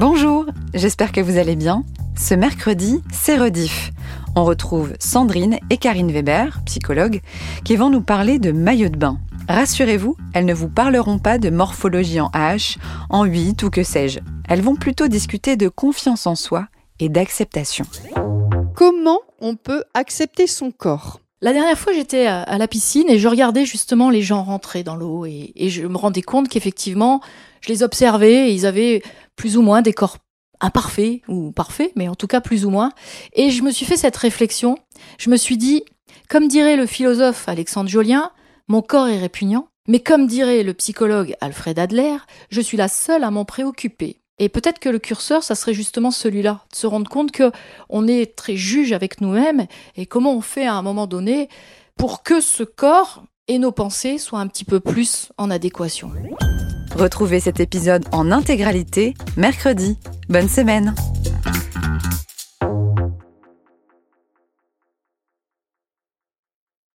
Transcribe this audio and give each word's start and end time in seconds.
Bonjour, 0.00 0.46
j'espère 0.74 1.10
que 1.10 1.20
vous 1.20 1.38
allez 1.38 1.56
bien. 1.56 1.82
Ce 2.16 2.32
mercredi, 2.32 3.02
c'est 3.12 3.36
Rediff. 3.36 3.90
On 4.36 4.44
retrouve 4.44 4.92
Sandrine 5.00 5.58
et 5.70 5.76
Karine 5.76 6.12
Weber, 6.12 6.60
psychologues, 6.66 7.20
qui 7.64 7.74
vont 7.74 7.90
nous 7.90 8.00
parler 8.00 8.38
de 8.38 8.52
maillot 8.52 8.90
de 8.90 8.96
bain. 8.96 9.18
Rassurez-vous, 9.48 10.16
elles 10.34 10.44
ne 10.44 10.54
vous 10.54 10.68
parleront 10.68 11.18
pas 11.18 11.38
de 11.38 11.50
morphologie 11.50 12.20
en 12.20 12.28
H, 12.28 12.76
en 13.10 13.24
8 13.24 13.60
ou 13.64 13.70
que 13.70 13.82
sais-je. 13.82 14.20
Elles 14.48 14.62
vont 14.62 14.76
plutôt 14.76 15.08
discuter 15.08 15.56
de 15.56 15.66
confiance 15.66 16.28
en 16.28 16.36
soi 16.36 16.68
et 17.00 17.08
d'acceptation. 17.08 17.84
Comment 18.76 19.18
on 19.40 19.56
peut 19.56 19.82
accepter 19.94 20.46
son 20.46 20.70
corps? 20.70 21.18
La 21.40 21.52
dernière 21.52 21.78
fois, 21.78 21.92
j'étais 21.92 22.26
à 22.26 22.56
la 22.56 22.68
piscine 22.68 23.08
et 23.08 23.18
je 23.18 23.26
regardais 23.26 23.64
justement 23.64 24.10
les 24.10 24.22
gens 24.22 24.44
rentrer 24.44 24.84
dans 24.84 24.94
l'eau 24.94 25.26
et, 25.26 25.52
je 25.56 25.86
me 25.86 25.96
rendais 25.96 26.22
compte 26.22 26.48
qu'effectivement, 26.48 27.20
je 27.60 27.68
les 27.68 27.82
observais 27.82 28.48
et 28.48 28.52
ils 28.52 28.64
avaient 28.64 29.02
plus 29.38 29.56
ou 29.56 29.62
moins 29.62 29.80
des 29.80 29.94
corps 29.94 30.18
imparfaits 30.60 31.22
ou 31.28 31.52
parfaits, 31.52 31.92
mais 31.94 32.08
en 32.08 32.14
tout 32.14 32.26
cas 32.26 32.42
plus 32.42 32.66
ou 32.66 32.70
moins. 32.70 32.90
Et 33.32 33.50
je 33.50 33.62
me 33.62 33.70
suis 33.70 33.86
fait 33.86 33.96
cette 33.96 34.16
réflexion. 34.16 34.76
Je 35.16 35.30
me 35.30 35.36
suis 35.36 35.56
dit, 35.56 35.84
comme 36.28 36.48
dirait 36.48 36.76
le 36.76 36.86
philosophe 36.86 37.48
Alexandre 37.48 37.88
Jolien, 37.88 38.32
mon 38.66 38.82
corps 38.82 39.08
est 39.08 39.18
répugnant, 39.18 39.68
mais 39.86 40.00
comme 40.00 40.26
dirait 40.26 40.64
le 40.64 40.74
psychologue 40.74 41.34
Alfred 41.40 41.78
Adler, 41.78 42.16
je 42.50 42.60
suis 42.60 42.76
la 42.76 42.88
seule 42.88 43.24
à 43.24 43.30
m'en 43.30 43.44
préoccuper. 43.44 44.20
Et 44.40 44.48
peut-être 44.48 44.78
que 44.78 44.88
le 44.88 44.98
curseur, 44.98 45.42
ça 45.42 45.54
serait 45.54 45.74
justement 45.74 46.10
celui-là, 46.10 46.64
de 46.70 46.76
se 46.76 46.86
rendre 46.86 47.10
compte 47.10 47.32
que 47.32 47.50
on 47.88 48.06
est 48.06 48.36
très 48.36 48.56
juge 48.56 48.92
avec 48.92 49.20
nous-mêmes 49.20 49.66
et 49.96 50.06
comment 50.06 50.34
on 50.34 50.40
fait 50.40 50.66
à 50.66 50.74
un 50.74 50.82
moment 50.82 51.06
donné 51.06 51.48
pour 51.96 52.22
que 52.22 52.40
ce 52.40 52.62
corps 52.64 53.24
et 53.48 53.58
nos 53.58 53.72
pensées 53.72 54.18
soient 54.18 54.40
un 54.40 54.46
petit 54.48 54.64
peu 54.64 54.80
plus 54.80 55.30
en 55.38 55.50
adéquation. 55.50 56.12
Retrouvez 56.96 57.40
cet 57.40 57.60
épisode 57.60 58.04
en 58.12 58.30
intégralité 58.30 59.14
mercredi. 59.36 59.98
Bonne 60.28 60.48
semaine 60.48 60.94